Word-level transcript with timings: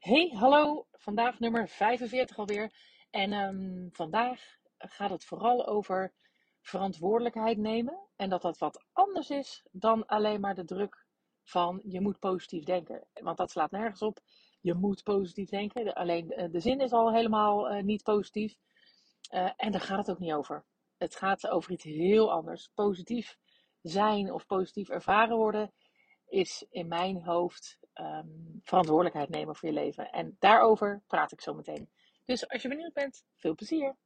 Hey, 0.00 0.30
hallo. 0.34 0.86
Vandaag 0.92 1.38
nummer 1.38 1.68
45 1.68 2.38
alweer. 2.38 2.72
En 3.10 3.32
ehm, 3.32 3.88
vandaag 3.90 4.40
gaat 4.78 5.10
het 5.10 5.24
vooral 5.24 5.66
over 5.66 6.12
verantwoordelijkheid 6.60 7.58
nemen. 7.58 7.98
En 8.16 8.28
dat 8.28 8.42
dat 8.42 8.58
wat 8.58 8.84
anders 8.92 9.30
is 9.30 9.66
dan 9.70 10.06
alleen 10.06 10.40
maar 10.40 10.54
de 10.54 10.64
druk 10.64 11.06
van 11.42 11.82
je 11.84 12.00
moet 12.00 12.18
positief 12.18 12.64
denken. 12.64 13.06
Want 13.12 13.36
dat 13.36 13.50
slaat 13.50 13.70
nergens 13.70 14.02
op. 14.02 14.18
Je 14.60 14.74
moet 14.74 15.02
positief 15.02 15.48
denken. 15.48 15.94
Alleen 15.94 16.26
de 16.50 16.60
zin 16.60 16.80
is 16.80 16.92
al 16.92 17.12
helemaal 17.12 17.72
uh, 17.72 17.82
niet 17.82 18.02
positief. 18.02 18.56
Uh, 19.34 19.50
en 19.56 19.72
daar 19.72 19.80
gaat 19.80 20.06
het 20.06 20.10
ook 20.10 20.18
niet 20.18 20.32
over. 20.32 20.64
Het 20.96 21.16
gaat 21.16 21.48
over 21.48 21.72
iets 21.72 21.84
heel 21.84 22.32
anders. 22.32 22.70
Positief 22.74 23.38
zijn 23.82 24.32
of 24.32 24.46
positief 24.46 24.88
ervaren 24.88 25.36
worden 25.36 25.72
is 26.30 26.66
in 26.70 26.88
mijn 26.88 27.22
hoofd 27.22 27.78
um, 27.94 28.60
verantwoordelijkheid 28.62 29.28
nemen 29.28 29.56
voor 29.56 29.68
je 29.68 29.74
leven. 29.74 30.10
En 30.10 30.36
daarover 30.38 31.02
praat 31.06 31.32
ik 31.32 31.40
zo 31.40 31.54
meteen. 31.54 31.88
Dus 32.24 32.48
als 32.48 32.62
je 32.62 32.68
benieuwd 32.68 32.92
bent, 32.92 33.24
veel 33.36 33.54
plezier! 33.54 33.96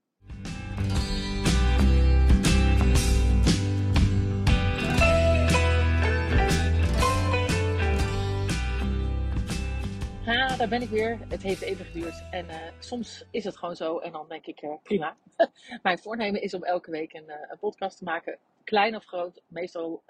Ha, 10.24 10.56
daar 10.56 10.68
ben 10.68 10.82
ik 10.82 10.88
weer. 10.88 11.18
Het 11.29 11.43
heeft 11.43 11.60
even 11.60 11.84
geduurd. 11.84 12.23
En 12.30 12.46
uh, 12.46 12.56
soms 12.79 13.24
is 13.30 13.45
het 13.45 13.56
gewoon 13.56 13.77
zo. 13.77 13.98
En 13.98 14.12
dan 14.12 14.29
denk 14.29 14.46
ik, 14.46 14.62
uh, 14.62 14.74
prima. 14.82 15.16
Mijn 15.82 15.98
voornemen 15.98 16.43
is 16.43 16.54
om 16.54 16.65
elke 16.65 16.91
week 16.91 17.12
een, 17.12 17.24
uh, 17.29 17.34
een, 17.48 17.59
podcast 17.59 17.98
te 17.98 18.04
maken. 18.04 18.38
Klein 18.65 18.96
of 18.96 19.04
groot. 19.04 19.43
Meestal 19.46 20.02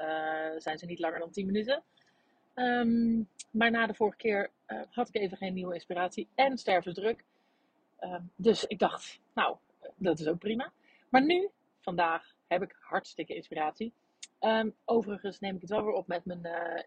zijn 0.59 0.79
ze 0.79 0.87
niet 0.87 0.99
langer 0.99 1.19
dan 1.19 1.31
10 1.31 1.47
minuten. 1.47 1.83
Um, 2.55 3.29
maar 3.51 3.71
na 3.71 3.87
de 3.87 3.95
vorige 3.95 4.17
keer 4.17 4.51
uh, 4.67 4.81
had 4.91 5.09
ik 5.09 5.15
even 5.15 5.37
geen 5.37 5.55
nieuwe 5.55 5.75
inspiratie 5.75 6.29
en 6.35 6.59
stervensdruk. 6.59 7.25
Um, 8.01 8.31
dus 8.37 8.65
ik 8.65 8.79
dacht, 8.79 9.21
nou, 9.35 9.57
dat 9.97 10.19
is 10.19 10.27
ook 10.27 10.39
prima. 10.39 10.73
Maar 11.09 11.25
nu, 11.25 11.49
vandaag, 11.81 12.35
heb 12.47 12.63
ik 12.63 12.77
hartstikke 12.81 13.35
inspiratie. 13.35 13.93
Um, 14.41 14.75
overigens 14.85 15.41
neem 15.41 15.55
ik 15.55 15.61
het 15.61 15.71
wel 15.71 15.85
weer 15.85 15.95
op 15.95 16.07
met 16.07 16.25
mijn 16.25 16.47
uh, 16.47 16.83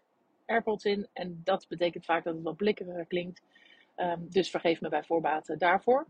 AirPods 0.46 0.84
in. 0.84 1.08
En 1.12 1.40
dat 1.44 1.66
betekent 1.68 2.04
vaak 2.04 2.24
dat 2.24 2.34
het 2.34 2.42
wat 2.42 2.56
blikkeriger 2.56 3.06
klinkt. 3.06 3.42
dus 4.18 4.50
vergeef 4.50 4.80
me 4.80 4.88
bij 4.88 5.04
voorbaat 5.04 5.54
daarvoor. 5.58 6.06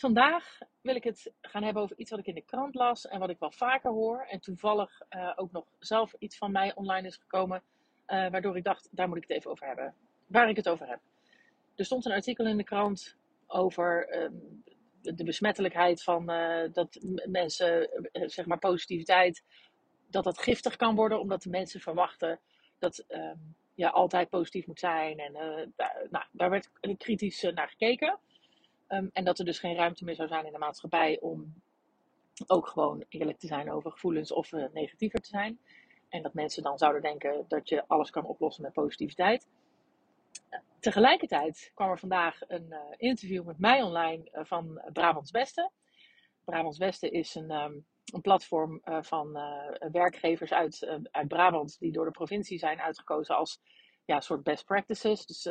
Vandaag 0.00 0.58
wil 0.80 0.94
ik 0.94 1.04
het 1.04 1.32
gaan 1.40 1.62
hebben 1.62 1.82
over 1.82 1.98
iets 1.98 2.10
wat 2.10 2.18
ik 2.18 2.26
in 2.26 2.34
de 2.34 2.44
krant 2.44 2.74
las 2.74 3.06
en 3.06 3.18
wat 3.18 3.30
ik 3.30 3.38
wel 3.38 3.50
vaker 3.50 3.90
hoor. 3.90 4.26
En 4.28 4.40
toevallig 4.40 5.00
uh, 5.10 5.32
ook 5.36 5.52
nog 5.52 5.64
zelf 5.78 6.14
iets 6.18 6.36
van 6.36 6.52
mij 6.52 6.74
online 6.74 7.06
is 7.06 7.16
gekomen. 7.16 7.62
Uh, 8.06 8.30
waardoor 8.30 8.56
ik 8.56 8.64
dacht, 8.64 8.88
daar 8.90 9.08
moet 9.08 9.16
ik 9.16 9.22
het 9.22 9.36
even 9.36 9.50
over 9.50 9.66
hebben. 9.66 9.94
Waar 10.26 10.48
ik 10.48 10.56
het 10.56 10.68
over 10.68 10.88
heb. 10.88 11.00
Er 11.76 11.84
stond 11.84 12.04
een 12.04 12.12
artikel 12.12 12.46
in 12.46 12.56
de 12.56 12.64
krant 12.64 13.16
over 13.46 14.22
um, 14.22 14.62
de, 15.02 15.24
besmettelijkheid 15.24 16.02
van 16.02 16.30
uh, 16.30 16.72
dat 16.72 16.98
mensen, 17.26 17.88
zeg 18.12 18.46
maar 18.46 18.58
positiviteit, 18.58 19.44
dat 20.10 20.24
dat 20.24 20.38
giftig 20.38 20.76
kan 20.76 20.94
worden 20.94 21.20
omdat 21.20 21.42
de 21.42 21.50
mensen 21.50 21.80
verwachten 21.80 22.40
dat 22.78 23.04
je 23.74 23.90
altijd 23.90 24.28
positief 24.28 24.66
moet 24.66 24.78
zijn. 24.78 25.18
En 25.18 25.32
nou, 26.10 26.24
daar 26.32 26.50
werd 26.50 26.70
kritisch 26.96 27.42
naar 27.42 27.68
gekeken. 27.68 28.18
Um, 28.92 29.10
en 29.12 29.24
dat 29.24 29.38
er 29.38 29.44
dus 29.44 29.58
geen 29.58 29.74
ruimte 29.74 30.04
meer 30.04 30.14
zou 30.14 30.28
zijn 30.28 30.46
in 30.46 30.52
de 30.52 30.58
maatschappij 30.58 31.20
om 31.20 31.62
ook 32.46 32.66
gewoon 32.66 33.04
eerlijk 33.08 33.38
te 33.38 33.46
zijn 33.46 33.72
over 33.72 33.90
gevoelens 33.90 34.32
of 34.32 34.52
uh, 34.52 34.64
negatiever 34.72 35.20
te 35.20 35.28
zijn. 35.28 35.58
En 36.08 36.22
dat 36.22 36.34
mensen 36.34 36.62
dan 36.62 36.78
zouden 36.78 37.02
denken 37.02 37.44
dat 37.48 37.68
je 37.68 37.84
alles 37.86 38.10
kan 38.10 38.24
oplossen 38.24 38.62
met 38.62 38.72
positiviteit. 38.72 39.48
Tegelijkertijd 40.80 41.70
kwam 41.74 41.90
er 41.90 41.98
vandaag 41.98 42.40
een 42.48 42.66
uh, 42.68 42.78
interview 42.96 43.44
met 43.44 43.58
mij 43.58 43.82
online 43.82 44.28
uh, 44.32 44.44
van 44.44 44.82
Brabants 44.92 45.30
Beste. 45.30 45.70
Brabants 46.44 46.78
Beste 46.78 47.10
is 47.10 47.34
een, 47.34 47.50
um, 47.50 47.86
een 48.12 48.20
platform 48.20 48.80
van 49.00 49.38
werkgevers 49.92 50.52
uit, 50.52 51.00
uit 51.10 51.28
Brabant 51.28 51.78
die 51.78 51.92
door 51.92 52.04
de 52.04 52.10
provincie 52.10 52.58
zijn 52.58 52.80
uitgekozen 52.80 53.36
als 53.36 53.60
ja, 54.10 54.20
soort 54.20 54.42
best 54.42 54.64
practices. 54.64 55.26
Dus 55.26 55.42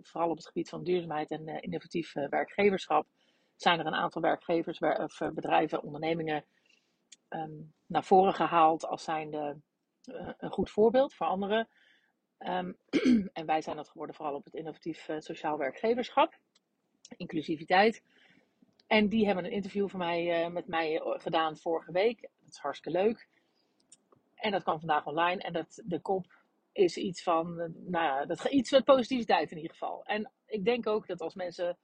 vooral 0.00 0.30
op 0.30 0.36
het 0.36 0.46
gebied 0.46 0.68
van 0.68 0.84
duurzaamheid 0.84 1.30
en 1.30 1.46
innovatief 1.46 2.12
werkgeverschap 2.12 3.06
zijn 3.56 3.78
er 3.78 3.86
een 3.86 3.94
aantal 3.94 4.22
werkgevers 4.22 4.78
of 4.78 5.18
bedrijven, 5.34 5.82
ondernemingen 5.82 6.44
um, 7.28 7.72
naar 7.86 8.04
voren 8.04 8.34
gehaald 8.34 8.86
als 8.86 9.04
zijnde 9.04 9.60
uh, 10.04 10.28
een 10.38 10.50
goed 10.50 10.70
voorbeeld 10.70 11.14
voor 11.14 11.26
anderen. 11.26 11.68
Um, 12.38 12.76
en 13.32 13.46
wij 13.46 13.62
zijn 13.62 13.76
dat 13.76 13.88
geworden 13.88 14.16
vooral 14.16 14.34
op 14.34 14.44
het 14.44 14.54
innovatief 14.54 15.08
uh, 15.08 15.16
sociaal 15.18 15.58
werkgeverschap, 15.58 16.38
inclusiviteit. 17.16 18.02
En 18.86 19.08
die 19.08 19.26
hebben 19.26 19.44
een 19.44 19.52
interview 19.52 19.88
van 19.88 19.98
mij, 19.98 20.44
uh, 20.44 20.52
met 20.52 20.66
mij 20.66 21.00
gedaan 21.04 21.56
vorige 21.56 21.92
week. 21.92 22.20
Dat 22.20 22.52
is 22.52 22.58
hartstikke 22.58 22.98
leuk. 22.98 23.28
En 24.34 24.50
dat 24.50 24.62
kwam 24.62 24.78
vandaag 24.78 25.06
online. 25.06 25.42
En 25.42 25.52
dat, 25.52 25.82
de 25.84 26.00
kop 26.00 26.41
is 26.72 26.96
iets 26.96 27.22
van, 27.22 27.54
nou 27.74 28.04
ja, 28.04 28.26
dat, 28.26 28.44
iets 28.44 28.70
met 28.70 28.84
positiviteit 28.84 29.50
in 29.50 29.56
ieder 29.56 29.72
geval. 29.72 30.04
En 30.04 30.32
ik 30.46 30.64
denk 30.64 30.86
ook 30.86 31.06
dat 31.06 31.20
als 31.20 31.34
mensen 31.34 31.78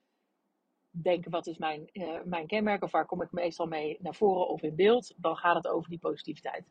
denken 0.90 1.30
wat 1.30 1.46
is 1.46 1.58
mijn, 1.58 1.88
uh, 1.92 2.22
mijn 2.24 2.46
kenmerk 2.46 2.82
of 2.82 2.90
waar 2.90 3.06
kom 3.06 3.22
ik 3.22 3.32
meestal 3.32 3.66
mee 3.66 3.96
naar 4.00 4.14
voren 4.14 4.48
of 4.48 4.62
in 4.62 4.74
beeld, 4.74 5.14
dan 5.16 5.36
gaat 5.36 5.56
het 5.56 5.68
over 5.68 5.90
die 5.90 5.98
positiviteit. 5.98 6.70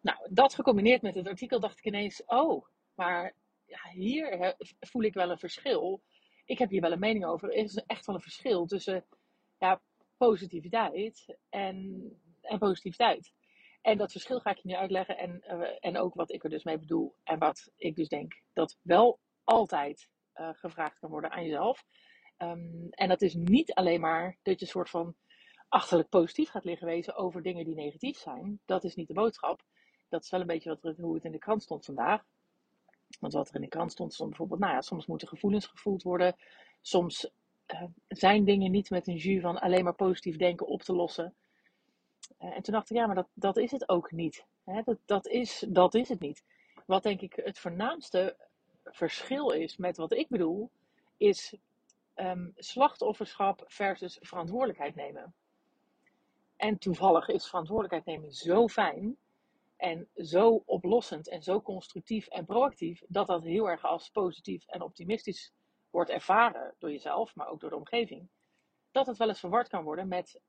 Nou, 0.00 0.18
dat 0.30 0.54
gecombineerd 0.54 1.02
met 1.02 1.14
het 1.14 1.28
artikel 1.28 1.60
dacht 1.60 1.78
ik 1.78 1.84
ineens, 1.84 2.24
oh, 2.24 2.66
maar 2.94 3.34
ja, 3.66 3.90
hier 3.90 4.56
voel 4.80 5.02
ik 5.02 5.14
wel 5.14 5.30
een 5.30 5.38
verschil. 5.38 6.02
Ik 6.44 6.58
heb 6.58 6.70
hier 6.70 6.80
wel 6.80 6.92
een 6.92 6.98
mening 6.98 7.24
over. 7.24 7.48
Er 7.48 7.64
is 7.64 7.74
echt 7.74 8.06
wel 8.06 8.14
een 8.14 8.20
verschil 8.22 8.66
tussen 8.66 9.04
ja, 9.58 9.80
positiviteit 10.16 11.36
en, 11.48 12.08
en 12.40 12.58
positiviteit. 12.58 13.32
En 13.82 13.98
dat 13.98 14.12
verschil 14.12 14.40
ga 14.40 14.50
ik 14.50 14.58
je 14.58 14.68
nu 14.68 14.74
uitleggen 14.74 15.18
en, 15.18 15.44
uh, 15.48 15.68
en 15.80 15.98
ook 15.98 16.14
wat 16.14 16.32
ik 16.32 16.44
er 16.44 16.50
dus 16.50 16.64
mee 16.64 16.78
bedoel 16.78 17.14
en 17.24 17.38
wat 17.38 17.72
ik 17.76 17.96
dus 17.96 18.08
denk 18.08 18.42
dat 18.52 18.78
wel 18.82 19.18
altijd 19.44 20.08
uh, 20.34 20.48
gevraagd 20.52 20.98
kan 20.98 21.10
worden 21.10 21.30
aan 21.30 21.44
jezelf. 21.44 21.84
Um, 22.38 22.88
en 22.90 23.08
dat 23.08 23.22
is 23.22 23.34
niet 23.34 23.74
alleen 23.74 24.00
maar 24.00 24.38
dat 24.42 24.58
je 24.58 24.64
een 24.64 24.70
soort 24.70 24.90
van 24.90 25.14
achterlijk 25.68 26.08
positief 26.08 26.50
gaat 26.50 26.64
liggen 26.64 26.86
wezen 26.86 27.16
over 27.16 27.42
dingen 27.42 27.64
die 27.64 27.74
negatief 27.74 28.18
zijn. 28.18 28.60
Dat 28.64 28.84
is 28.84 28.94
niet 28.94 29.08
de 29.08 29.14
boodschap 29.14 29.62
dat 30.12 30.22
is 30.22 30.30
wel 30.30 30.40
een 30.40 30.46
beetje 30.46 30.78
wat, 30.80 30.96
hoe 30.96 31.14
het 31.14 31.24
in 31.24 31.32
de 31.32 31.38
krant 31.38 31.62
stond 31.62 31.84
vandaag. 31.84 32.24
Want 33.20 33.32
wat 33.32 33.48
er 33.48 33.54
in 33.54 33.60
de 33.60 33.68
krant 33.68 33.92
stond, 33.92 34.14
stond 34.14 34.28
bijvoorbeeld, 34.28 34.60
nou 34.60 34.72
ja, 34.72 34.80
soms 34.80 35.06
moeten 35.06 35.28
gevoelens 35.28 35.66
gevoeld 35.66 36.02
worden. 36.02 36.36
Soms 36.80 37.30
uh, 37.74 37.82
zijn 38.08 38.44
dingen 38.44 38.70
niet 38.70 38.90
met 38.90 39.06
een 39.06 39.16
jus 39.16 39.42
van 39.42 39.60
alleen 39.60 39.84
maar 39.84 39.94
positief 39.94 40.36
denken 40.36 40.66
op 40.66 40.82
te 40.82 40.94
lossen. 40.94 41.34
Uh, 42.40 42.56
en 42.56 42.62
toen 42.62 42.74
dacht 42.74 42.90
ik, 42.90 42.96
ja, 42.96 43.06
maar 43.06 43.14
dat, 43.14 43.28
dat 43.34 43.56
is 43.56 43.70
het 43.70 43.88
ook 43.88 44.10
niet. 44.10 44.44
Hè? 44.64 44.82
Dat, 44.82 44.98
dat, 45.04 45.26
is, 45.26 45.64
dat 45.68 45.94
is 45.94 46.08
het 46.08 46.20
niet. 46.20 46.44
Wat 46.86 47.02
denk 47.02 47.20
ik 47.20 47.40
het 47.44 47.58
voornaamste 47.58 48.36
verschil 48.84 49.50
is 49.50 49.76
met 49.76 49.96
wat 49.96 50.12
ik 50.12 50.28
bedoel, 50.28 50.70
is 51.16 51.56
um, 52.16 52.52
slachtofferschap 52.56 53.64
versus 53.66 54.18
verantwoordelijkheid 54.20 54.94
nemen. 54.94 55.34
En 56.56 56.78
toevallig 56.78 57.28
is 57.28 57.48
verantwoordelijkheid 57.48 58.16
nemen 58.16 58.34
zo 58.34 58.68
fijn 58.68 59.16
en 59.76 60.08
zo 60.16 60.62
oplossend 60.66 61.28
en 61.28 61.42
zo 61.42 61.62
constructief 61.62 62.26
en 62.26 62.44
proactief, 62.44 63.02
dat 63.08 63.26
dat 63.26 63.42
heel 63.42 63.70
erg 63.70 63.84
als 63.84 64.10
positief 64.10 64.66
en 64.66 64.82
optimistisch 64.82 65.52
wordt 65.90 66.10
ervaren 66.10 66.74
door 66.78 66.90
jezelf, 66.90 67.34
maar 67.34 67.48
ook 67.48 67.60
door 67.60 67.70
de 67.70 67.76
omgeving. 67.76 68.28
Dat 68.90 69.06
het 69.06 69.16
wel 69.16 69.28
eens 69.28 69.40
verward 69.40 69.68
kan 69.68 69.84
worden 69.84 70.08
met, 70.08 70.40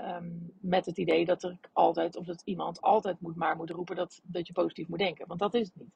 um, 0.00 0.52
met 0.60 0.86
het 0.86 0.98
idee 0.98 1.24
dat 1.24 1.42
er 1.42 1.58
altijd, 1.72 2.16
of 2.16 2.26
dat 2.26 2.42
iemand 2.44 2.80
altijd 2.80 3.20
moet 3.20 3.36
maar 3.36 3.56
moet 3.56 3.70
roepen 3.70 3.96
dat, 3.96 4.20
dat 4.22 4.46
je 4.46 4.52
positief 4.52 4.88
moet 4.88 4.98
denken. 4.98 5.26
Want 5.26 5.40
dat 5.40 5.54
is 5.54 5.66
het 5.66 5.76
niet. 5.76 5.94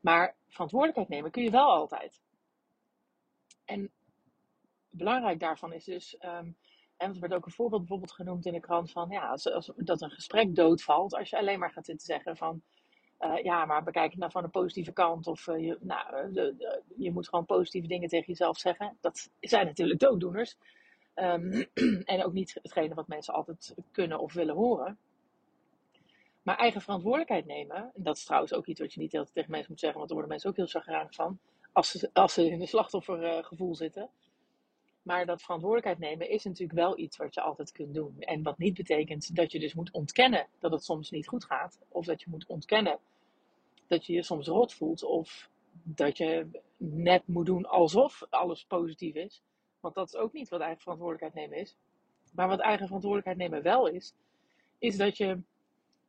Maar 0.00 0.34
verantwoordelijkheid 0.48 1.08
nemen 1.08 1.30
kun 1.30 1.42
je 1.42 1.50
wel 1.50 1.70
altijd. 1.70 2.20
En 3.64 3.90
belangrijk 4.90 5.40
daarvan 5.40 5.72
is 5.72 5.84
dus 5.84 6.16
um, 6.20 6.56
en 6.96 7.14
er 7.14 7.20
werd 7.20 7.34
ook 7.34 7.46
een 7.46 7.52
voorbeeld 7.52 7.80
bijvoorbeeld 7.80 8.12
genoemd 8.12 8.46
in 8.46 8.52
de 8.52 8.60
krant 8.60 8.90
van 8.90 9.10
ja, 9.10 9.28
als, 9.28 9.52
als, 9.52 9.72
dat 9.76 10.02
een 10.02 10.10
gesprek 10.10 10.54
doodvalt 10.54 11.14
als 11.14 11.30
je 11.30 11.38
alleen 11.38 11.58
maar 11.58 11.70
gaat 11.70 11.86
zitten 11.86 12.06
zeggen 12.06 12.36
van 12.36 12.62
uh, 13.20 13.42
ja, 13.42 13.64
maar 13.64 13.82
bekijk 13.82 14.10
het 14.10 14.20
nou 14.20 14.30
van 14.30 14.42
de 14.42 14.48
positieve 14.48 14.92
kant 14.92 15.26
of 15.26 15.46
uh, 15.46 15.64
je, 15.66 15.78
nou, 15.80 16.32
de, 16.32 16.54
de, 16.56 16.82
je 16.96 17.12
moet 17.12 17.28
gewoon 17.28 17.44
positieve 17.44 17.86
dingen 17.86 18.08
tegen 18.08 18.26
jezelf 18.26 18.58
zeggen. 18.58 18.96
Dat 19.00 19.30
zijn 19.40 19.66
natuurlijk 19.66 20.00
dooddoeners. 20.00 20.56
Um, 21.14 21.66
en 22.04 22.24
ook 22.24 22.32
niet 22.32 22.58
hetgene 22.62 22.94
wat 22.94 23.08
mensen 23.08 23.34
altijd 23.34 23.74
kunnen 23.90 24.18
of 24.18 24.32
willen 24.32 24.54
horen. 24.54 24.98
Maar 26.42 26.56
eigen 26.56 26.80
verantwoordelijkheid 26.80 27.46
nemen, 27.46 27.76
en 27.76 28.02
dat 28.02 28.16
is 28.16 28.24
trouwens 28.24 28.54
ook 28.54 28.66
iets 28.66 28.80
wat 28.80 28.92
je 28.92 29.00
niet 29.00 29.16
altijd 29.16 29.34
tegen 29.34 29.50
mensen 29.50 29.70
moet 29.70 29.80
zeggen, 29.80 29.98
want 29.98 30.10
daar 30.10 30.18
worden 30.18 30.38
mensen 30.38 30.50
ook 30.50 30.56
heel 30.56 30.80
chagrijnig 30.80 31.14
van, 31.14 31.38
als 31.72 31.90
ze, 31.90 32.10
als 32.12 32.34
ze 32.34 32.50
in 32.50 32.60
een 32.60 32.68
slachtoffergevoel 32.68 33.74
zitten. 33.74 34.10
Maar 35.02 35.26
dat 35.26 35.42
verantwoordelijkheid 35.42 35.98
nemen 35.98 36.30
is 36.30 36.44
natuurlijk 36.44 36.78
wel 36.78 36.98
iets 36.98 37.16
wat 37.16 37.34
je 37.34 37.40
altijd 37.40 37.72
kunt 37.72 37.94
doen. 37.94 38.16
En 38.18 38.42
wat 38.42 38.58
niet 38.58 38.74
betekent 38.74 39.36
dat 39.36 39.52
je 39.52 39.58
dus 39.58 39.74
moet 39.74 39.90
ontkennen 39.90 40.46
dat 40.58 40.72
het 40.72 40.84
soms 40.84 41.10
niet 41.10 41.28
goed 41.28 41.44
gaat. 41.44 41.78
Of 41.88 42.06
dat 42.06 42.22
je 42.22 42.30
moet 42.30 42.46
ontkennen 42.46 42.98
dat 43.86 44.06
je 44.06 44.12
je 44.12 44.22
soms 44.22 44.46
rot 44.46 44.74
voelt. 44.74 45.02
Of 45.02 45.50
dat 45.82 46.16
je 46.16 46.46
net 46.76 47.22
moet 47.26 47.46
doen 47.46 47.66
alsof 47.66 48.26
alles 48.30 48.64
positief 48.64 49.14
is. 49.14 49.42
Want 49.82 49.94
dat 49.94 50.06
is 50.06 50.16
ook 50.16 50.32
niet 50.32 50.48
wat 50.48 50.60
eigen 50.60 50.82
verantwoordelijkheid 50.82 51.34
nemen 51.34 51.64
is. 51.64 51.76
Maar 52.34 52.48
wat 52.48 52.60
eigen 52.60 52.86
verantwoordelijkheid 52.86 53.38
nemen 53.38 53.62
wel 53.62 53.86
is, 53.86 54.14
is 54.78 54.96
dat 54.96 55.16
je 55.16 55.40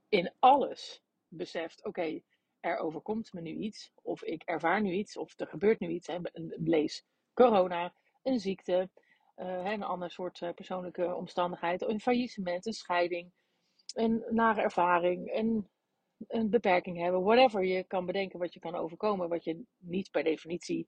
in 0.09 0.31
alles 0.39 1.01
beseft: 1.27 1.85
oké, 1.85 2.21
er 2.59 2.77
overkomt 2.77 3.33
me 3.33 3.41
nu 3.41 3.55
iets, 3.55 3.91
of 4.01 4.23
ik 4.23 4.43
ervaar 4.43 4.81
nu 4.81 4.91
iets, 4.91 5.17
of 5.17 5.39
er 5.39 5.47
gebeurt 5.47 5.79
nu 5.79 5.87
iets. 5.87 6.07
Hè, 6.07 6.17
lees 6.63 7.05
corona, 7.33 7.93
een 8.23 8.39
ziekte, 8.39 8.89
uh, 9.37 9.71
een 9.71 9.83
ander 9.83 10.11
soort 10.11 10.41
uh, 10.41 10.53
persoonlijke 10.53 11.15
omstandigheid, 11.15 11.81
een 11.81 11.99
faillissement, 11.99 12.65
een 12.65 12.73
scheiding, 12.73 13.31
een 13.93 14.23
nare 14.29 14.61
ervaring, 14.61 15.33
een, 15.33 15.67
een 16.27 16.49
beperking 16.49 16.97
hebben, 16.97 17.23
whatever 17.23 17.63
je 17.63 17.83
kan 17.83 18.05
bedenken 18.05 18.39
wat 18.39 18.53
je 18.53 18.59
kan 18.59 18.75
overkomen, 18.75 19.29
wat 19.29 19.43
je 19.43 19.63
niet 19.77 20.11
per 20.11 20.23
definitie 20.23 20.87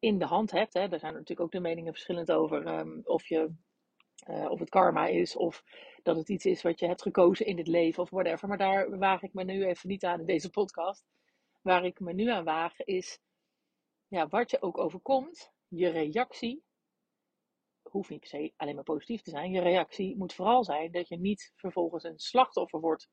in 0.00 0.18
de 0.18 0.24
hand 0.24 0.50
hebt. 0.50 0.74
Hè. 0.74 0.88
Daar 0.88 0.98
zijn 0.98 1.12
natuurlijk 1.12 1.40
ook 1.40 1.52
de 1.52 1.60
meningen 1.60 1.92
verschillend 1.92 2.32
over 2.32 2.78
um, 2.78 3.00
of, 3.04 3.26
je, 3.26 3.54
uh, 4.28 4.50
of 4.50 4.58
het 4.58 4.68
karma 4.68 5.06
is 5.06 5.36
of 5.36 5.64
dat 6.02 6.16
het 6.16 6.28
iets 6.28 6.44
is 6.44 6.62
wat 6.62 6.78
je 6.78 6.86
hebt 6.86 7.02
gekozen 7.02 7.46
in 7.46 7.58
het 7.58 7.66
leven 7.66 8.02
of 8.02 8.10
whatever. 8.10 8.48
Maar 8.48 8.58
daar 8.58 8.98
waag 8.98 9.22
ik 9.22 9.32
me 9.32 9.44
nu 9.44 9.64
even 9.64 9.88
niet 9.88 10.04
aan 10.04 10.20
in 10.20 10.26
deze 10.26 10.50
podcast. 10.50 11.04
Waar 11.60 11.84
ik 11.84 12.00
me 12.00 12.12
nu 12.12 12.30
aan 12.30 12.44
waag 12.44 12.78
is, 12.78 13.20
ja, 14.08 14.28
wat 14.28 14.50
je 14.50 14.62
ook 14.62 14.78
overkomt, 14.78 15.52
je 15.68 15.88
reactie 15.88 16.64
hoeft 17.82 18.10
niet 18.10 18.20
per 18.20 18.28
se 18.28 18.52
alleen 18.56 18.74
maar 18.74 18.84
positief 18.84 19.22
te 19.22 19.30
zijn. 19.30 19.50
Je 19.50 19.60
reactie 19.60 20.16
moet 20.16 20.34
vooral 20.34 20.64
zijn 20.64 20.92
dat 20.92 21.08
je 21.08 21.18
niet 21.18 21.52
vervolgens 21.56 22.04
een 22.04 22.18
slachtoffer 22.18 22.80
wordt 22.80 23.08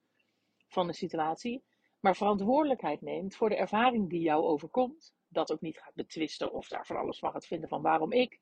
van 0.67 0.87
de 0.87 0.93
situatie, 0.93 1.63
maar 1.99 2.15
verantwoordelijkheid 2.15 3.01
neemt 3.01 3.35
voor 3.35 3.49
de 3.49 3.55
ervaring 3.55 4.09
die 4.09 4.21
jou 4.21 4.43
overkomt. 4.43 5.15
Dat 5.27 5.51
ook 5.51 5.61
niet 5.61 5.77
gaat 5.77 5.95
betwisten 5.95 6.51
of 6.51 6.67
daar 6.67 6.85
van 6.85 6.95
alles 6.95 7.19
van 7.19 7.31
gaat 7.31 7.45
vinden 7.45 7.69
van 7.69 7.81
waarom 7.81 8.11
ik. 8.11 8.39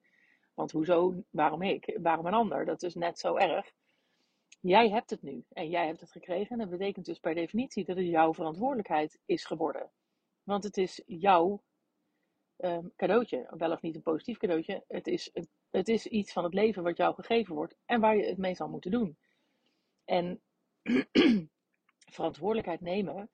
Want 0.54 0.72
hoezo, 0.72 1.24
waarom 1.30 1.62
ik, 1.62 2.00
waarom 2.02 2.26
een 2.26 2.34
ander? 2.34 2.66
Dat 2.66 2.84
is 2.84 2.96
net 2.96 3.20
zo 3.20 3.36
erg. 3.36 3.72
Jij 4.60 4.90
hebt 4.90 5.10
het 5.10 5.22
nu 5.22 5.46
en 5.50 5.70
jij 5.70 5.86
hebt 5.86 6.00
het 6.00 6.12
gekregen. 6.12 6.50
En 6.50 6.58
dat 6.58 6.70
betekent 6.70 7.06
dus 7.06 7.20
per 7.20 7.36
definitie 7.36 7.86
dat 7.86 7.98
het 7.98 8.06
jouw 8.06 8.34
verantwoordelijkheid 8.34 9.20
is 9.26 9.46
geworden. 9.46 9.92
Want 10.44 10.64
het 10.64 10.78
is 10.78 11.02
jouw 11.06 11.64
um, 12.58 12.94
cadeautje, 12.96 13.48
wel 13.58 13.72
of 13.72 13.82
niet 13.82 13.96
een 13.96 14.02
positief 14.02 14.38
cadeautje. 14.38 14.84
Het 14.88 15.08
is, 15.08 15.32
het 15.70 15.88
is 15.88 16.08
iets 16.08 16.34
van 16.34 16.44
het 16.44 16.54
leven 16.54 16.84
wat 16.84 16.98
jou 16.98 17.14
gegeven 17.14 17.56
wordt 17.56 17.76
en 17.86 18.00
waar 18.00 18.16
je 18.16 18.26
het 18.26 18.38
mee 18.38 18.56
zal 18.56 18.70
moeten 18.70 18.92
doen. 18.92 19.18
En 20.06 20.42
verantwoordelijkheid 22.16 22.82
nemen 22.82 23.30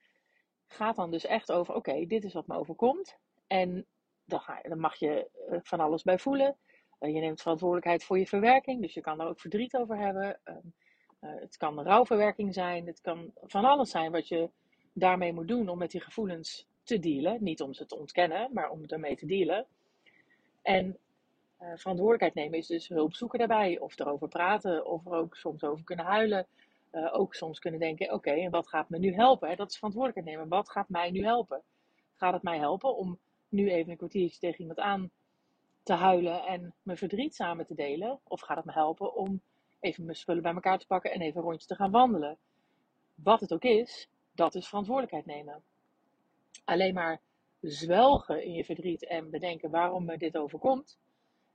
gaat 0.68 0.96
dan 0.96 1.12
dus 1.12 1.26
echt 1.26 1.52
over: 1.52 1.76
oké, 1.76 2.06
dit 2.06 2.24
is 2.24 2.34
wat 2.34 2.48
me 2.48 2.56
overkomt. 2.56 3.20
En 3.52 3.86
dan, 4.26 4.40
ga 4.40 4.62
dan 4.62 4.80
mag 4.80 4.96
je 4.96 5.30
uh, 5.50 5.60
van 5.64 5.80
alles 5.80 6.04
bij 6.04 6.20
voelen. 6.20 6.56
Uh, 7.00 7.14
je 7.14 7.20
neemt 7.20 7.42
verantwoordelijkheid 7.42 8.04
voor 8.04 8.20
je 8.20 8.28
verwerking, 8.28 8.82
dus 8.82 8.94
je 8.94 9.02
kan 9.02 9.22
er 9.22 9.28
ook 9.28 9.40
verdriet 9.40 9.76
over 9.76 9.98
hebben. 9.98 10.40
Uh, 10.46 10.56
het 11.20 11.58
kan 11.58 11.82
rouwverwerking 11.82 12.54
zijn, 12.54 12.88
het 12.88 13.02
kan 13.02 13.32
van 13.42 13.66
alles 13.66 13.90
zijn 13.90 14.12
wat 14.12 14.28
je 14.28 14.50
daarmee 14.94 15.34
moet 15.34 15.48
doen 15.48 15.70
om 15.70 15.78
met 15.78 15.92
die 15.92 16.02
gevoelens 16.02 16.68
te 16.84 17.00
dealen. 17.00 17.44
Niet 17.44 17.62
om 17.62 17.74
ze 17.74 17.86
te 17.86 17.98
ontkennen, 17.98 18.50
maar 18.54 18.70
om 18.70 18.86
ermee 18.86 19.16
te 19.16 19.26
dealen. 19.26 19.66
En 20.62 20.98
verantwoordelijkheid 21.58 22.34
nemen 22.34 22.58
is 22.58 22.68
dus 22.68 22.88
hulp 22.88 23.14
zoeken 23.14 23.40
daarbij. 23.40 23.80
Of 23.80 24.00
erover 24.00 24.28
praten, 24.28 24.86
of 24.86 25.06
er 25.06 25.14
ook 25.14 25.36
soms 25.36 25.64
over 25.64 25.84
kunnen 25.84 26.06
huilen. 26.06 26.48
Ook 27.12 27.36
soms 27.36 27.60
kunnen 27.60 27.80
denken, 27.80 28.14
oké, 28.14 28.32
en 28.32 28.52
wat 28.52 28.68
gaat 28.68 28.90
me 28.90 29.00
nu 29.00 29.14
helpen? 29.14 29.58
Dat 29.58 29.70
is 29.70 29.78
verantwoordelijkheid 29.78 30.38
nemen. 30.38 30.56
Wat 30.58 30.70
gaat 30.70 30.90
mij 30.90 31.12
nu 31.12 31.24
helpen? 31.24 31.62
Gaat 32.16 32.34
het 32.34 32.44
mij 32.44 32.58
helpen 32.58 32.96
om 32.96 33.20
nu 33.52 33.72
even 33.72 33.92
een 33.92 33.98
kwartiertje 33.98 34.40
tegen 34.40 34.60
iemand 34.60 34.80
aan 34.80 35.12
te 35.84 35.94
huilen 35.94 36.44
en 36.44 36.74
mijn 36.84 36.98
verdriet 36.98 37.36
samen 37.36 37.66
te 37.66 37.76
delen? 37.76 38.20
Of 38.24 38.42
gaat 38.42 38.58
het 38.58 38.66
me 38.66 38.72
helpen 38.72 39.16
om 39.16 39.42
even 39.80 40.06
mijn 40.06 40.18
spullen 40.18 40.44
bij 40.44 40.54
elkaar 40.54 40.80
te 40.80 40.88
pakken 40.88 41.12
en 41.12 41.22
even 41.22 41.38
een 41.38 41.48
rondje 41.48 41.68
te 41.68 41.76
gaan 41.76 41.92
wandelen? 41.92 42.38
Wat 43.16 43.40
het 43.40 43.54
ook 43.54 43.64
is, 43.64 44.10
dat 44.34 44.56
is 44.56 44.68
verantwoordelijkheid 44.68 45.26
nemen 45.26 45.64
alleen 46.64 46.94
maar 46.94 47.22
zwelgen 47.62 48.44
in 48.44 48.54
je 48.54 48.64
verdriet 48.64 49.06
en 49.06 49.30
bedenken 49.30 49.70
waarom 49.70 50.06
me 50.06 50.18
dit 50.18 50.38
overkomt. 50.38 51.00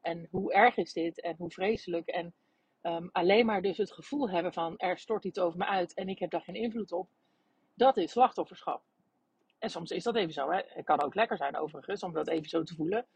En 0.00 0.28
hoe 0.30 0.52
erg 0.52 0.76
is 0.76 0.92
dit 0.92 1.20
en 1.20 1.34
hoe 1.38 1.50
vreselijk. 1.50 2.08
En 2.08 2.34
um, 2.82 3.08
alleen 3.12 3.46
maar 3.46 3.62
dus 3.62 3.76
het 3.76 3.92
gevoel 3.92 4.30
hebben 4.30 4.52
van 4.52 4.76
er 4.76 4.98
stort 4.98 5.24
iets 5.24 5.38
over 5.38 5.58
me 5.58 5.66
uit 5.66 5.94
en 5.94 6.08
ik 6.08 6.18
heb 6.18 6.30
daar 6.30 6.40
geen 6.40 6.54
invloed 6.54 6.92
op. 6.92 7.08
Dat 7.74 7.96
is 7.96 8.10
slachtofferschap. 8.10 8.82
En 9.58 9.70
soms 9.70 9.90
is 9.90 10.02
dat 10.02 10.16
even 10.16 10.32
zo. 10.32 10.50
Hè. 10.50 10.60
Het 10.66 10.84
kan 10.84 11.02
ook 11.02 11.14
lekker 11.14 11.36
zijn 11.36 11.56
overigens 11.56 12.02
om 12.02 12.12
dat 12.12 12.28
even 12.28 12.48
zo 12.48 12.62
te 12.62 12.74
voelen. 12.74 13.06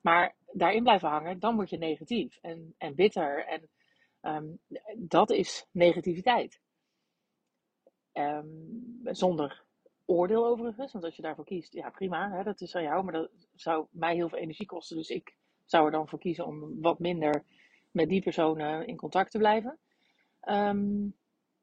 Maar 0.00 0.34
daarin 0.52 0.82
blijven 0.82 1.08
hangen, 1.08 1.38
dan 1.38 1.54
word 1.54 1.70
je 1.70 1.78
negatief 1.78 2.38
en, 2.40 2.74
en 2.78 2.94
bitter. 2.94 3.46
En 3.46 3.68
um, 4.22 4.58
dat 4.96 5.30
is 5.30 5.66
negativiteit. 5.70 6.60
Um, 8.12 9.00
zonder 9.04 9.64
oordeel 10.04 10.46
overigens. 10.46 10.92
Want 10.92 11.04
als 11.04 11.16
je 11.16 11.22
daarvoor 11.22 11.44
kiest, 11.44 11.72
ja 11.72 11.90
prima, 11.90 12.30
hè, 12.30 12.42
dat 12.42 12.60
is 12.60 12.74
aan 12.74 12.82
jou. 12.82 13.04
Maar 13.04 13.12
dat 13.12 13.30
zou 13.54 13.86
mij 13.90 14.14
heel 14.14 14.28
veel 14.28 14.38
energie 14.38 14.66
kosten. 14.66 14.96
Dus 14.96 15.08
ik 15.08 15.34
zou 15.64 15.84
er 15.84 15.90
dan 15.90 16.08
voor 16.08 16.18
kiezen 16.18 16.46
om 16.46 16.80
wat 16.80 16.98
minder 16.98 17.44
met 17.90 18.08
die 18.08 18.22
personen 18.22 18.86
in 18.86 18.96
contact 18.96 19.30
te 19.30 19.38
blijven. 19.38 19.78
Um, 20.48 21.14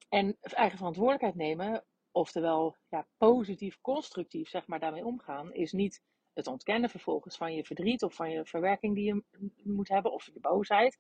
en 0.10 0.38
eigen 0.42 0.78
verantwoordelijkheid 0.78 1.36
nemen, 1.36 1.84
oftewel 2.12 2.76
ja, 2.90 3.08
positief, 3.18 3.82
constructief 3.82 4.50
zeg 4.50 4.68
maar 4.68 4.80
daarmee 4.80 5.06
omgaan, 5.06 5.54
is 5.54 5.72
niet 5.72 6.02
het 6.34 6.48
ontkennen 6.48 6.90
vervolgens 6.90 7.38
van 7.38 7.54
je 7.54 7.66
verdriet 7.66 8.04
of 8.04 8.14
van 8.14 8.32
je 8.32 8.46
verwerking 8.46 8.96
die 8.96 9.06
je 9.06 9.24
moet 9.64 9.90
hebben 9.90 10.12
of 10.12 10.26
je 10.26 10.40
boosheid. 10.40 11.00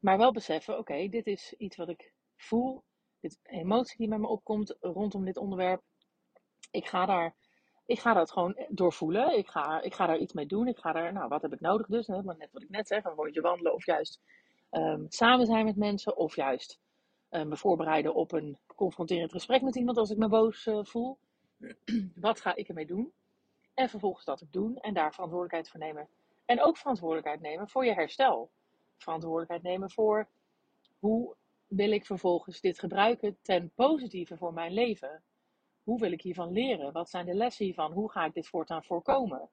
Maar 0.00 0.18
wel 0.18 0.32
beseffen, 0.32 0.78
oké, 0.78 1.08
dit 1.08 1.26
is 1.26 1.52
iets 1.52 1.76
wat 1.76 1.88
ik 1.88 2.12
voel, 2.36 2.84
dit 3.20 3.38
emotie 3.42 3.96
die 3.96 4.08
met 4.08 4.18
me 4.18 4.26
opkomt 4.26 4.76
rondom 4.80 5.24
dit 5.24 5.36
onderwerp 5.36 5.82
ik 6.70 6.86
ga 6.86 7.06
daar, 7.06 7.34
ik 7.86 8.00
ga 8.00 8.14
dat 8.14 8.32
gewoon 8.32 8.66
doorvoelen. 8.68 9.38
Ik 9.38 9.48
ga, 9.48 9.82
ik 9.82 9.94
ga 9.94 10.06
daar 10.06 10.18
iets 10.18 10.32
mee 10.32 10.46
doen. 10.46 10.68
Ik 10.68 10.78
ga 10.78 10.92
daar, 10.92 11.12
nou, 11.12 11.28
wat 11.28 11.42
heb 11.42 11.52
ik 11.52 11.60
nodig 11.60 11.86
dus? 11.86 12.06
Net 12.06 12.24
wat 12.24 12.62
ik 12.62 12.70
net 12.70 12.86
zeg, 12.86 13.04
een 13.04 13.12
rondje 13.12 13.40
wandelen 13.40 13.74
of 13.74 13.86
juist 13.86 14.20
um, 14.70 15.06
samen 15.08 15.46
zijn 15.46 15.64
met 15.64 15.76
mensen. 15.76 16.16
Of 16.16 16.36
juist 16.36 16.80
me 17.30 17.56
voorbereiden 17.56 18.14
op 18.14 18.32
een 18.32 18.58
confronterend 18.66 19.32
gesprek 19.32 19.62
met 19.62 19.76
iemand 19.76 19.96
als 19.96 20.10
ik 20.10 20.16
me 20.16 20.28
boos 20.28 20.66
uh, 20.66 20.84
voel. 20.84 21.18
wat 22.14 22.40
ga 22.40 22.54
ik 22.54 22.68
ermee 22.68 22.86
doen? 22.86 23.12
En 23.74 23.88
vervolgens 23.88 24.24
dat 24.24 24.42
ook 24.42 24.52
doen 24.52 24.76
en 24.76 24.94
daar 24.94 25.12
verantwoordelijkheid 25.12 25.70
voor 25.70 25.80
nemen. 25.80 26.08
En 26.44 26.62
ook 26.62 26.76
verantwoordelijkheid 26.76 27.40
nemen 27.40 27.68
voor 27.68 27.84
je 27.84 27.92
herstel. 27.92 28.50
Verantwoordelijkheid 28.96 29.62
nemen 29.62 29.90
voor 29.90 30.28
hoe 30.98 31.34
wil 31.66 31.90
ik 31.90 32.06
vervolgens 32.06 32.60
dit 32.60 32.78
gebruiken 32.78 33.38
ten 33.42 33.70
positieve 33.74 34.36
voor 34.36 34.52
mijn 34.52 34.72
leven 34.72 35.22
hoe 35.86 35.98
wil 35.98 36.12
ik 36.12 36.22
hiervan 36.22 36.52
leren? 36.52 36.92
Wat 36.92 37.10
zijn 37.10 37.26
de 37.26 37.34
lessen 37.34 37.64
hiervan? 37.64 37.92
Hoe 37.92 38.10
ga 38.10 38.24
ik 38.24 38.34
dit 38.34 38.48
voortaan 38.48 38.84
voorkomen? 38.84 39.48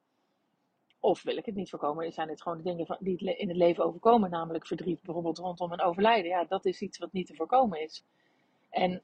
Of 1.04 1.24
wil 1.24 1.38
ik 1.38 1.46
het 1.46 1.56
niet 1.56 1.70
voorkomen? 1.70 2.12
Zijn 2.12 2.28
dit 2.28 2.42
gewoon 2.42 2.58
de 2.58 2.64
dingen 2.64 2.98
die 3.00 3.38
in 3.38 3.48
het 3.48 3.58
leven 3.58 3.86
overkomen, 3.86 4.30
namelijk 4.30 4.68
verdriet 4.68 5.02
bijvoorbeeld 5.02 5.38
rondom 5.38 5.72
een 5.72 5.82
overlijden? 5.82 6.32
Ja, 6.32 6.44
dat 6.44 6.66
is 6.66 6.82
iets 6.82 6.98
wat 6.98 7.14
niet 7.14 7.28
te 7.28 7.36
voorkomen 7.36 7.82
is. 7.82 8.04
En 8.70 9.02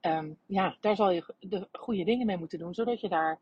um, 0.00 0.38
ja, 0.46 0.76
daar 0.80 0.96
zal 0.96 1.10
je 1.10 1.34
de 1.38 1.68
goede 1.72 2.04
dingen 2.04 2.26
mee 2.26 2.36
moeten 2.36 2.58
doen, 2.58 2.74
zodat 2.74 3.00
je 3.00 3.08
daar 3.08 3.40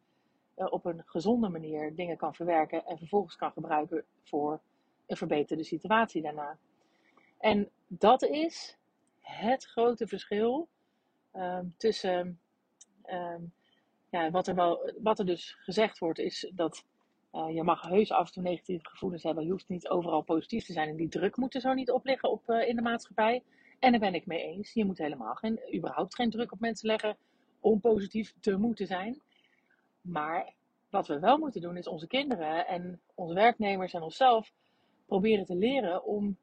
uh, 0.56 0.66
op 0.72 0.84
een 0.84 1.02
gezonde 1.06 1.48
manier 1.48 1.94
dingen 1.94 2.16
kan 2.16 2.34
verwerken 2.34 2.86
en 2.86 2.98
vervolgens 2.98 3.36
kan 3.36 3.52
gebruiken 3.52 4.04
voor 4.22 4.60
een 5.06 5.16
verbeterde 5.16 5.64
situatie 5.64 6.22
daarna. 6.22 6.58
En 7.38 7.70
dat 7.86 8.22
is 8.22 8.78
het 9.20 9.64
grote 9.64 10.06
verschil 10.06 10.68
um, 11.34 11.74
tussen 11.76 12.40
um, 13.06 13.52
ja, 14.10 14.30
wat, 14.30 14.46
er 14.46 14.54
wel, 14.54 14.92
wat 15.02 15.18
er 15.18 15.26
dus 15.26 15.56
gezegd 15.58 15.98
wordt, 15.98 16.18
is 16.18 16.50
dat 16.54 16.84
uh, 17.32 17.54
je 17.54 17.62
mag 17.62 17.82
heus 17.82 18.10
af 18.10 18.26
en 18.26 18.32
toe 18.32 18.42
negatieve 18.42 18.88
gevoelens 18.88 19.22
hebben. 19.22 19.44
Je 19.44 19.50
hoeft 19.50 19.68
niet 19.68 19.88
overal 19.88 20.22
positief 20.22 20.64
te 20.64 20.72
zijn. 20.72 20.88
En 20.88 20.96
die 20.96 21.08
druk 21.08 21.36
moet 21.36 21.54
er 21.54 21.60
zo 21.60 21.74
niet 21.74 21.90
op 21.90 22.04
liggen 22.04 22.30
op, 22.30 22.48
uh, 22.48 22.68
in 22.68 22.76
de 22.76 22.82
maatschappij. 22.82 23.42
En 23.78 23.90
daar 23.90 24.00
ben 24.00 24.14
ik 24.14 24.26
mee 24.26 24.42
eens. 24.42 24.72
Je 24.72 24.84
moet 24.84 24.98
helemaal 24.98 25.34
geen, 25.34 25.60
überhaupt 25.74 26.14
geen 26.14 26.30
druk 26.30 26.52
op 26.52 26.60
mensen 26.60 26.88
leggen 26.88 27.16
om 27.60 27.80
positief 27.80 28.34
te 28.40 28.56
moeten 28.56 28.86
zijn. 28.86 29.20
Maar 30.00 30.54
wat 30.90 31.06
we 31.06 31.18
wel 31.18 31.38
moeten 31.38 31.60
doen, 31.60 31.76
is 31.76 31.86
onze 31.86 32.06
kinderen 32.06 32.66
en 32.66 33.00
onze 33.14 33.34
werknemers 33.34 33.92
en 33.92 34.02
onszelf 34.02 34.52
proberen 35.06 35.44
te 35.44 35.56
leren 35.56 36.04
om 36.04 36.36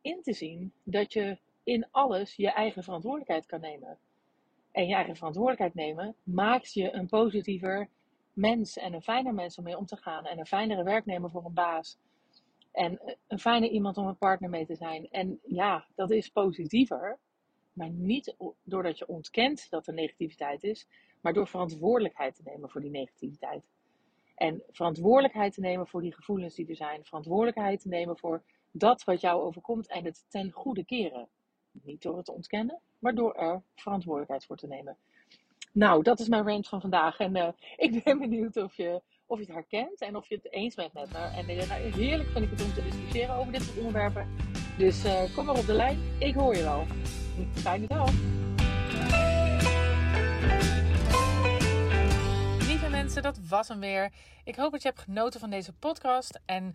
in 0.00 0.22
te 0.22 0.32
zien 0.32 0.72
dat 0.82 1.12
je 1.12 1.38
in 1.64 1.86
alles 1.90 2.36
je 2.36 2.50
eigen 2.50 2.82
verantwoordelijkheid 2.82 3.46
kan 3.46 3.60
nemen. 3.60 3.98
En 4.74 4.86
je 4.86 4.94
eigen 4.94 5.16
verantwoordelijkheid 5.16 5.74
nemen 5.74 6.14
maakt 6.22 6.72
je 6.72 6.92
een 6.92 7.06
positiever 7.06 7.88
mens 8.32 8.76
en 8.76 8.92
een 8.92 9.02
fijner 9.02 9.34
mens 9.34 9.58
om 9.58 9.64
mee 9.64 9.76
om 9.76 9.86
te 9.86 9.96
gaan. 9.96 10.26
En 10.26 10.38
een 10.38 10.46
fijnere 10.46 10.82
werknemer 10.82 11.30
voor 11.30 11.44
een 11.44 11.54
baas. 11.54 11.98
En 12.72 13.16
een 13.26 13.38
fijne 13.38 13.70
iemand 13.70 13.96
om 13.96 14.06
een 14.06 14.16
partner 14.16 14.50
mee 14.50 14.66
te 14.66 14.74
zijn. 14.74 15.08
En 15.10 15.40
ja, 15.42 15.86
dat 15.94 16.10
is 16.10 16.28
positiever. 16.28 17.18
Maar 17.72 17.90
niet 17.90 18.36
doordat 18.62 18.98
je 18.98 19.06
ontkent 19.06 19.70
dat 19.70 19.86
er 19.86 19.94
negativiteit 19.94 20.62
is. 20.62 20.86
maar 21.20 21.32
door 21.32 21.48
verantwoordelijkheid 21.48 22.34
te 22.34 22.42
nemen 22.44 22.70
voor 22.70 22.80
die 22.80 22.90
negativiteit. 22.90 23.64
En 24.34 24.62
verantwoordelijkheid 24.70 25.54
te 25.54 25.60
nemen 25.60 25.86
voor 25.86 26.02
die 26.02 26.14
gevoelens 26.14 26.54
die 26.54 26.68
er 26.68 26.76
zijn. 26.76 27.04
Verantwoordelijkheid 27.04 27.80
te 27.80 27.88
nemen 27.88 28.18
voor 28.18 28.42
dat 28.70 29.04
wat 29.04 29.20
jou 29.20 29.42
overkomt 29.42 29.88
en 29.88 30.04
het 30.04 30.24
ten 30.28 30.50
goede 30.50 30.84
keren. 30.84 31.28
Niet 31.82 32.02
door 32.02 32.16
het 32.16 32.28
ontkennen, 32.28 32.80
maar 32.98 33.14
door 33.14 33.34
er 33.34 33.62
verantwoordelijkheid 33.74 34.44
voor 34.44 34.56
te 34.56 34.66
nemen. 34.66 34.96
Nou, 35.72 36.02
dat 36.02 36.20
is 36.20 36.28
mijn 36.28 36.46
range 36.46 36.62
van 36.62 36.80
vandaag. 36.80 37.18
En 37.18 37.36
uh, 37.36 37.48
ik 37.76 38.04
ben 38.04 38.18
benieuwd 38.28 38.56
of 38.56 38.76
je, 38.76 39.02
of 39.26 39.38
je 39.38 39.44
het 39.44 39.54
herkent 39.54 40.00
en 40.00 40.16
of 40.16 40.28
je 40.28 40.34
het 40.34 40.52
eens 40.52 40.74
bent 40.74 40.92
met 40.92 41.12
me. 41.12 41.18
En 41.18 41.46
nou, 41.46 41.80
heerlijk 41.80 42.28
vind 42.28 42.44
ik 42.44 42.50
het 42.50 42.62
om 42.62 42.72
te 42.72 42.82
discussiëren 42.82 43.34
over 43.34 43.52
dit 43.52 43.62
soort 43.62 43.78
onderwerpen. 43.78 44.28
Dus 44.78 45.04
uh, 45.04 45.34
kom 45.34 45.44
maar 45.44 45.58
op 45.58 45.66
de 45.66 45.72
lijn. 45.72 45.98
Ik 46.18 46.34
hoor 46.34 46.56
je 46.56 46.62
wel. 46.62 46.84
Fijne 47.52 47.86
dag. 47.86 48.10
Lieve 52.68 52.88
mensen, 52.90 53.22
dat 53.22 53.38
was 53.48 53.68
hem 53.68 53.80
weer. 53.80 54.12
Ik 54.44 54.56
hoop 54.56 54.72
dat 54.72 54.82
je 54.82 54.88
hebt 54.88 55.00
genoten 55.00 55.40
van 55.40 55.50
deze 55.50 55.72
podcast. 55.72 56.40
En 56.44 56.74